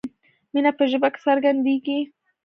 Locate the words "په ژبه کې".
0.77-1.19